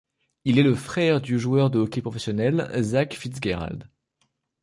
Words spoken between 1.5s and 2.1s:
de hockey